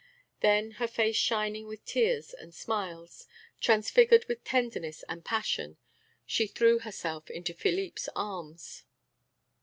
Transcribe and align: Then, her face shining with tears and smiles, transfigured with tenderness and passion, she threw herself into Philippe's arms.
Then, 0.39 0.71
her 0.81 0.87
face 0.87 1.15
shining 1.15 1.67
with 1.67 1.85
tears 1.85 2.33
and 2.33 2.55
smiles, 2.55 3.27
transfigured 3.59 4.25
with 4.27 4.43
tenderness 4.43 5.03
and 5.07 5.23
passion, 5.23 5.77
she 6.25 6.47
threw 6.47 6.79
herself 6.79 7.29
into 7.29 7.53
Philippe's 7.53 8.09
arms. 8.15 8.83